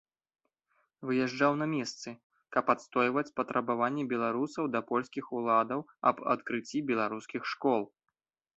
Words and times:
Выязджаў 1.09 1.53
на 1.61 1.67
месцы, 1.73 2.09
каб 2.55 2.65
адстойваць 2.75 3.33
патрабаванні 3.41 4.07
беларусаў 4.15 4.63
да 4.77 4.83
польскіх 4.89 5.25
уладаў 5.41 5.79
аб 6.13 6.27
адкрыцці 6.35 6.85
беларускіх 6.89 7.41
школ. 7.57 7.81